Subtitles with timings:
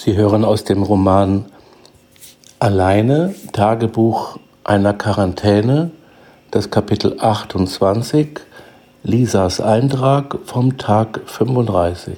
[0.00, 1.46] Sie hören aus dem Roman
[2.60, 5.90] Alleine, Tagebuch einer Quarantäne,
[6.52, 8.38] das Kapitel 28,
[9.02, 12.16] Lisas Eintrag vom Tag 35.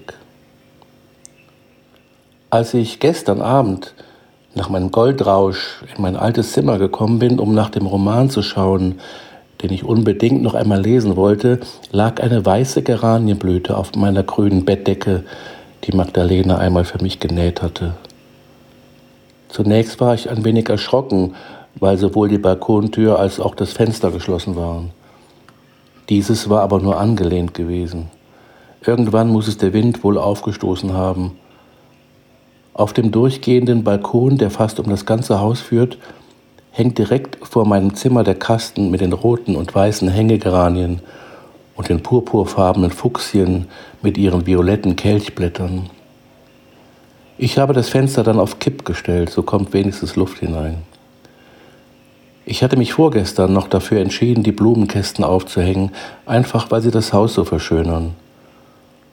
[2.51, 3.95] Als ich gestern Abend
[4.55, 9.01] nach meinem Goldrausch in mein altes Zimmer gekommen bin, um nach dem Roman zu schauen,
[9.63, 11.61] den ich unbedingt noch einmal lesen wollte,
[11.93, 15.25] lag eine weiße Geranienblüte auf meiner grünen Bettdecke,
[15.85, 17.95] die Magdalena einmal für mich genäht hatte.
[19.49, 21.35] Zunächst war ich ein wenig erschrocken,
[21.75, 24.91] weil sowohl die Balkontür als auch das Fenster geschlossen waren.
[26.09, 28.09] Dieses war aber nur angelehnt gewesen.
[28.85, 31.39] Irgendwann muss es der Wind wohl aufgestoßen haben.
[32.75, 35.99] Auf dem durchgehenden Balkon, der fast um das ganze Haus führt,
[36.71, 41.01] hängt direkt vor meinem Zimmer der Kasten mit den roten und weißen Hängegeranien
[41.81, 43.67] und den purpurfarbenen Fuchsien
[44.03, 45.89] mit ihren violetten Kelchblättern.
[47.39, 50.83] Ich habe das Fenster dann auf Kipp gestellt, so kommt wenigstens Luft hinein.
[52.45, 55.93] Ich hatte mich vorgestern noch dafür entschieden, die Blumenkästen aufzuhängen,
[56.27, 58.13] einfach weil sie das Haus so verschönern.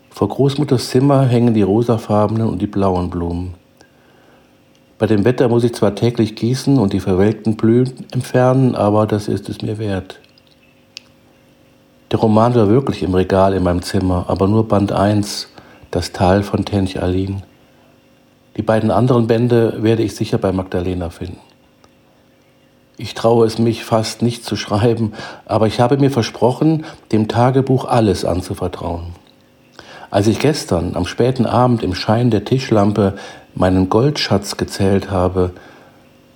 [0.09, 3.53] Vor Großmutters Zimmer hängen die rosafarbenen und die blauen Blumen.
[4.97, 9.29] Bei dem Wetter muss ich zwar täglich gießen und die verwelkten Blüten entfernen, aber das
[9.29, 10.19] ist es mir wert.
[12.11, 15.49] Der Roman war wirklich im Regal in meinem Zimmer, aber nur Band 1,
[15.91, 17.43] Das Tal von Tench Alin.
[18.55, 21.39] Die beiden anderen Bände werde ich sicher bei Magdalena finden.
[22.95, 25.13] Ich traue es mich fast nicht zu schreiben,
[25.45, 29.13] aber ich habe mir versprochen, dem Tagebuch alles anzuvertrauen.
[30.09, 33.17] Als ich gestern am späten Abend im Schein der Tischlampe
[33.53, 35.51] meinen Goldschatz gezählt habe,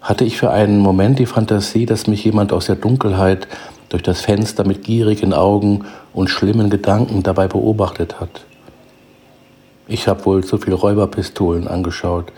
[0.02, 3.48] hatte ich für einen Moment die Fantasie, dass mich jemand aus der Dunkelheit
[3.92, 8.46] durch das Fenster mit gierigen Augen und schlimmen Gedanken dabei beobachtet hat.
[9.88, 12.32] Ich habe wohl zu viel Räuberpistolen angeschaut.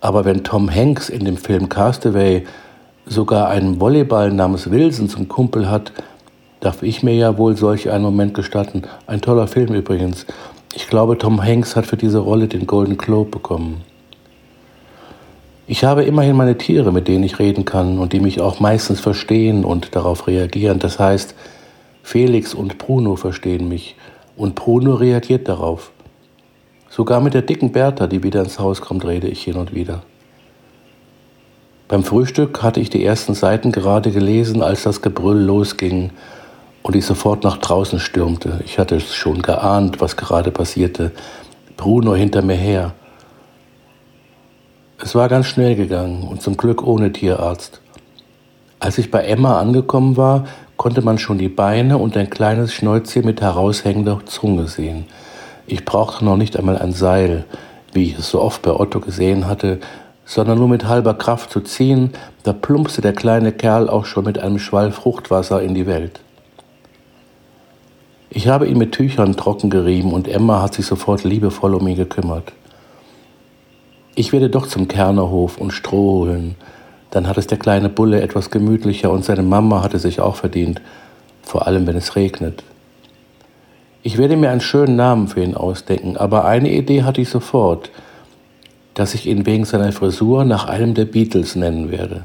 [0.00, 2.44] Aber wenn Tom Hanks in dem Film Castaway
[3.06, 5.92] sogar einen Volleyball namens Wilson zum Kumpel hat,
[6.60, 8.82] darf ich mir ja wohl solch einen Moment gestatten.
[9.06, 10.26] Ein toller Film übrigens.
[10.74, 13.82] Ich glaube, Tom Hanks hat für diese Rolle den Golden Globe bekommen.
[15.66, 19.00] Ich habe immerhin meine Tiere, mit denen ich reden kann und die mich auch meistens
[19.00, 20.78] verstehen und darauf reagieren.
[20.78, 21.34] Das heißt,
[22.02, 23.96] Felix und Bruno verstehen mich
[24.36, 25.90] und Bruno reagiert darauf.
[26.90, 30.02] Sogar mit der dicken Bertha, die wieder ins Haus kommt, rede ich hin und wieder.
[31.88, 36.10] Beim Frühstück hatte ich die ersten Seiten gerade gelesen, als das Gebrüll losging
[36.82, 38.60] und ich sofort nach draußen stürmte.
[38.66, 41.12] Ich hatte es schon geahnt, was gerade passierte.
[41.76, 42.92] Bruno hinter mir her.
[45.04, 47.82] Es war ganz schnell gegangen und zum Glück ohne Tierarzt.
[48.80, 50.46] Als ich bei Emma angekommen war,
[50.78, 55.04] konnte man schon die Beine und ein kleines Schnäuzchen mit heraushängender Zunge sehen.
[55.66, 57.44] Ich brauchte noch nicht einmal ein Seil,
[57.92, 59.78] wie ich es so oft bei Otto gesehen hatte,
[60.24, 64.38] sondern nur mit halber Kraft zu ziehen, da plumpste der kleine Kerl auch schon mit
[64.38, 66.20] einem Schwall Fruchtwasser in die Welt.
[68.30, 71.96] Ich habe ihn mit Tüchern trocken gerieben und Emma hat sich sofort liebevoll um ihn
[71.96, 72.54] gekümmert.
[74.16, 76.54] Ich werde doch zum Kernerhof und Stroh holen.
[77.10, 80.36] Dann hat es der kleine Bulle etwas gemütlicher und seine Mama hat es sich auch
[80.36, 80.80] verdient,
[81.42, 82.62] vor allem wenn es regnet.
[84.02, 87.90] Ich werde mir einen schönen Namen für ihn ausdenken, aber eine Idee hatte ich sofort,
[88.94, 92.24] dass ich ihn wegen seiner Frisur nach einem der Beatles nennen werde.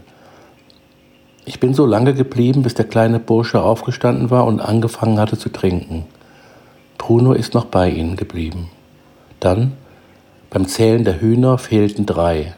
[1.46, 5.50] Ich bin so lange geblieben, bis der kleine Bursche aufgestanden war und angefangen hatte zu
[5.50, 6.06] trinken.
[7.00, 8.70] Bruno ist noch bei ihnen geblieben.
[9.40, 9.72] Dann
[10.50, 12.54] beim Zählen der Hühner fehlten drei.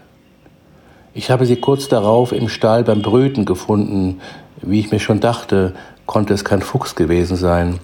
[1.13, 4.21] Ich habe sie kurz darauf im Stall beim Brüten gefunden.
[4.61, 5.73] Wie ich mir schon dachte,
[6.05, 7.79] konnte es kein Fuchs gewesen sein.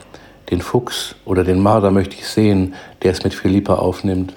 [0.50, 2.74] Den Fuchs oder den Marder möchte ich sehen,
[3.04, 4.34] der es mit Philippa aufnimmt.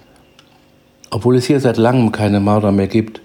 [1.11, 3.21] Obwohl es hier seit langem keine Marder mehr gibt,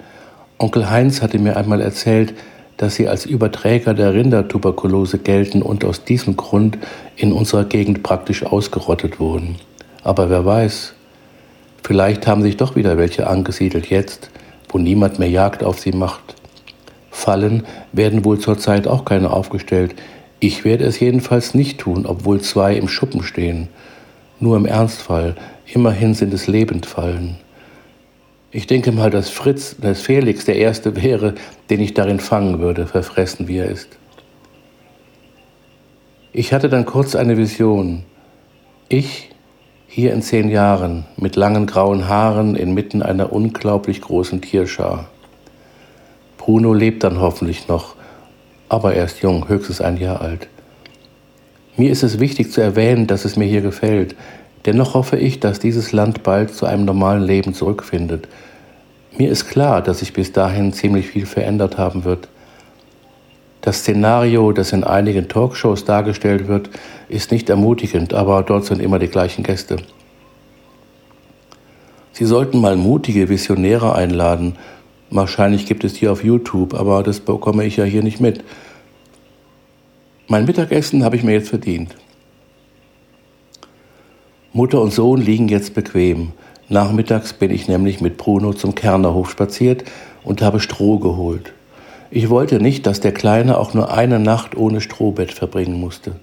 [0.59, 2.33] Onkel Heinz hatte mir einmal erzählt,
[2.77, 6.77] dass sie als Überträger der Rindertuberkulose gelten und aus diesem Grund
[7.15, 9.55] in unserer Gegend praktisch ausgerottet wurden.
[10.03, 10.93] Aber wer weiß,
[11.85, 14.31] Vielleicht haben sich doch wieder welche angesiedelt jetzt,
[14.69, 16.33] wo niemand mehr Jagd auf sie macht.
[17.11, 19.93] Fallen werden wohl zurzeit auch keine aufgestellt.
[20.39, 23.67] Ich werde es jedenfalls nicht tun, obwohl zwei im Schuppen stehen.
[24.39, 25.35] Nur im Ernstfall.
[25.67, 27.35] Immerhin sind es Lebendfallen.
[28.49, 31.35] Ich denke mal, dass Fritz, dass Felix der Erste wäre,
[31.69, 33.89] den ich darin fangen würde, verfressen wie er ist.
[36.33, 38.01] Ich hatte dann kurz eine Vision.
[38.89, 39.34] Ich,
[39.95, 45.07] hier in zehn Jahren, mit langen grauen Haaren inmitten einer unglaublich großen Tierschar.
[46.37, 47.95] Bruno lebt dann hoffentlich noch,
[48.67, 50.49] aber er ist jung, höchstens ein Jahr alt.
[51.77, 54.17] Mir ist es wichtig zu erwähnen, dass es mir hier gefällt.
[54.65, 58.27] Dennoch hoffe ich, dass dieses Land bald zu einem normalen Leben zurückfindet.
[59.17, 62.27] Mir ist klar, dass sich bis dahin ziemlich viel verändert haben wird.
[63.65, 66.69] Das Szenario, das in einigen Talkshows dargestellt wird,
[67.09, 69.77] ist nicht ermutigend, aber dort sind immer die gleichen Gäste.
[72.11, 74.57] Sie sollten mal mutige Visionäre einladen.
[75.09, 78.43] Wahrscheinlich gibt es die auf YouTube, aber das bekomme ich ja hier nicht mit.
[80.27, 81.95] Mein Mittagessen habe ich mir jetzt verdient.
[84.53, 86.33] Mutter und Sohn liegen jetzt bequem.
[86.69, 89.85] Nachmittags bin ich nämlich mit Bruno zum Kernerhof spaziert
[90.23, 91.51] und habe Stroh geholt.
[92.15, 96.13] Ich wollte nicht, dass der Kleine auch nur eine Nacht ohne Strohbett verbringen musste.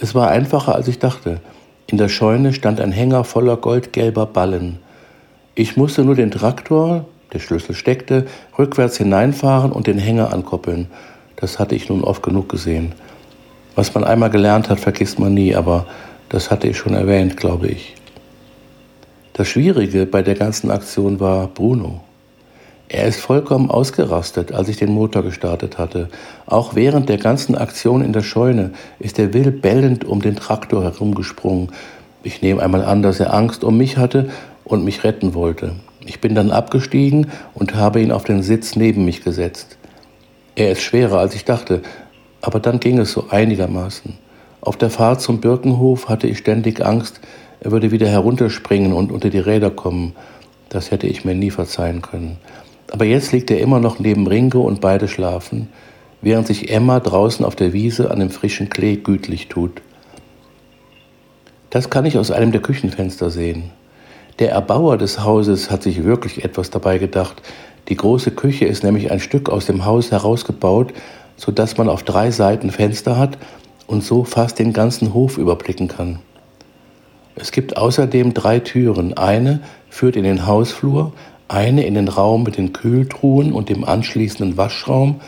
[0.00, 1.40] Es war einfacher, als ich dachte.
[1.88, 4.78] In der Scheune stand ein Hänger voller goldgelber Ballen.
[5.56, 8.26] Ich musste nur den Traktor, der Schlüssel steckte,
[8.56, 10.86] rückwärts hineinfahren und den Hänger ankoppeln.
[11.34, 12.92] Das hatte ich nun oft genug gesehen.
[13.74, 15.86] Was man einmal gelernt hat, vergisst man nie, aber
[16.28, 17.96] das hatte ich schon erwähnt, glaube ich.
[19.32, 22.05] Das Schwierige bei der ganzen Aktion war Bruno.
[22.88, 26.08] Er ist vollkommen ausgerastet, als ich den Motor gestartet hatte.
[26.46, 30.84] Auch während der ganzen Aktion in der Scheune ist er wild bellend um den Traktor
[30.84, 31.72] herumgesprungen.
[32.22, 34.30] Ich nehme einmal an, dass er Angst um mich hatte
[34.64, 35.72] und mich retten wollte.
[36.04, 39.78] Ich bin dann abgestiegen und habe ihn auf den Sitz neben mich gesetzt.
[40.54, 41.82] Er ist schwerer, als ich dachte,
[42.40, 44.14] aber dann ging es so einigermaßen.
[44.60, 47.20] Auf der Fahrt zum Birkenhof hatte ich ständig Angst,
[47.58, 50.14] er würde wieder herunterspringen und unter die Räder kommen.
[50.68, 52.38] Das hätte ich mir nie verzeihen können.
[52.90, 55.68] Aber jetzt liegt er immer noch neben Ringo und beide schlafen,
[56.22, 59.82] während sich Emma draußen auf der Wiese an dem frischen Klee gütlich tut.
[61.70, 63.70] Das kann ich aus einem der Küchenfenster sehen.
[64.38, 67.42] Der Erbauer des Hauses hat sich wirklich etwas dabei gedacht.
[67.88, 70.92] Die große Küche ist nämlich ein Stück aus dem Haus herausgebaut,
[71.36, 73.38] so dass man auf drei Seiten Fenster hat
[73.86, 76.18] und so fast den ganzen Hof überblicken kann.
[77.34, 79.16] Es gibt außerdem drei Türen.
[79.16, 79.60] Eine
[79.90, 81.12] führt in den Hausflur,
[81.48, 85.20] eine in den Raum mit den Kühltruhen und dem anschließenden Waschraum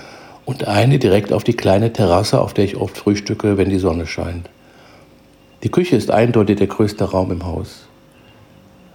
[0.45, 4.07] und eine direkt auf die kleine Terrasse, auf der ich oft frühstücke, wenn die Sonne
[4.07, 4.49] scheint.
[5.63, 7.87] Die Küche ist eindeutig der größte Raum im Haus.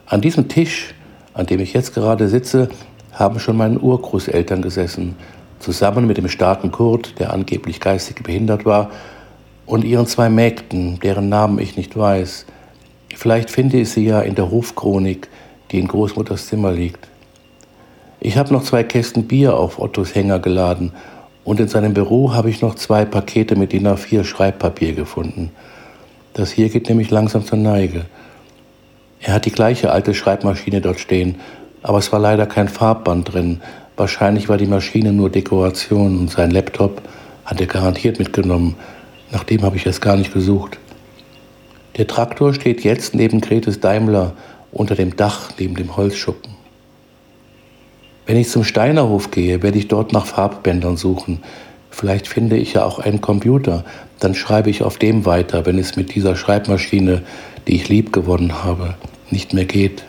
[0.06, 0.94] An diesem Tisch,
[1.34, 2.70] an dem ich jetzt gerade sitze,
[3.12, 5.16] haben schon meine Urgroßeltern gesessen,
[5.60, 8.92] zusammen mit dem starken Kurt, der angeblich geistig behindert war,
[9.66, 12.46] und ihren zwei Mägden, deren Namen ich nicht weiß,
[13.16, 15.30] Vielleicht finde ich sie ja in der Hofchronik,
[15.72, 17.08] die in Großmutters Zimmer liegt.
[18.26, 20.94] Ich habe noch zwei Kästen Bier auf Ottos Hänger geladen
[21.44, 25.52] und in seinem Büro habe ich noch zwei Pakete mit DIN A4 Schreibpapier gefunden.
[26.34, 28.06] Das hier geht nämlich langsam zur Neige.
[29.20, 31.36] Er hat die gleiche alte Schreibmaschine dort stehen,
[31.82, 33.60] aber es war leider kein Farbband drin.
[33.98, 37.02] Wahrscheinlich war die Maschine nur Dekoration und sein Laptop
[37.44, 38.78] hat er garantiert mitgenommen.
[39.34, 40.80] Nach dem habe ich es gar nicht gesucht.
[41.98, 44.32] Der Traktor steht jetzt neben Gretes Daimler
[44.72, 46.53] unter dem Dach neben dem Holzschuppen.
[48.26, 51.44] Wenn ich zum Steinerhof gehe, werde ich dort nach Farbbändern suchen.
[51.90, 53.84] Vielleicht finde ich ja auch einen Computer.
[54.20, 57.24] Dann schreibe ich auf dem weiter, wenn es mit dieser Schreibmaschine,
[57.68, 58.96] die ich lieb gewonnen habe,
[59.30, 60.04] nicht mehr geht.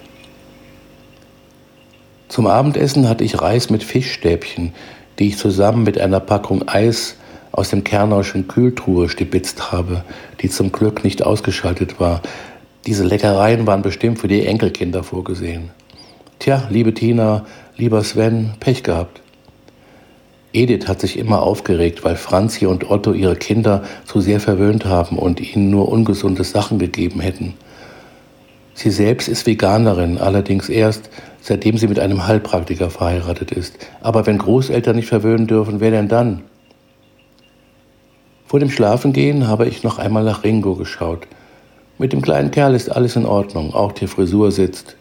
[2.29, 4.73] Zum Abendessen hatte ich Reis mit Fischstäbchen,
[5.19, 7.17] die ich zusammen mit einer Packung Eis
[7.53, 10.05] aus dem Kernauschen Kühltruhe stibitzt habe,
[10.41, 12.23] die zum Glück nicht ausgeschaltet war.
[12.87, 15.71] Diese Leckereien waren bestimmt für die Enkelkinder vorgesehen.
[16.45, 17.47] Tja, liebe Tina,
[17.79, 19.23] lieber Sven, Pech gehabt.
[20.53, 25.19] Edith hat sich immer aufgeregt, weil Franzi und Otto ihre Kinder zu sehr verwöhnt haben
[25.19, 27.55] und ihnen nur ungesunde Sachen gegeben hätten.
[28.75, 31.09] Sie selbst ist Veganerin, allerdings erst
[31.41, 33.79] seitdem sie mit einem Heilpraktiker verheiratet ist.
[34.03, 36.43] Aber wenn Großeltern nicht verwöhnen dürfen, wer denn dann?
[38.45, 41.27] Vor dem Schlafengehen habe ich noch einmal nach Ringo geschaut.
[41.97, 44.97] Mit dem kleinen Kerl ist alles in Ordnung, auch die Frisur sitzt.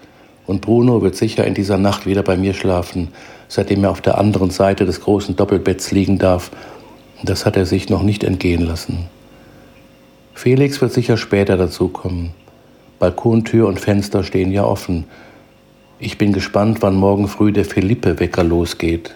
[0.46, 3.10] Und Bruno wird sicher in dieser Nacht wieder bei mir schlafen,
[3.48, 6.52] seitdem er auf der anderen Seite des großen Doppelbetts liegen darf.
[7.24, 9.08] Das hat er sich noch nicht entgehen lassen.
[10.34, 12.32] Felix wird sicher später dazukommen.
[13.00, 15.06] Balkontür und Fenster stehen ja offen.
[16.00, 19.14] Ich bin gespannt, wann morgen früh der Philippe-Wecker losgeht.